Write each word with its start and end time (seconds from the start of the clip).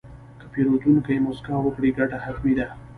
که 0.39 0.45
پیرودونکی 0.53 1.15
موسکا 1.25 1.55
وکړي، 1.61 1.89
ګټه 1.99 2.17
حتمي 2.25 2.53
ده. 2.57 2.67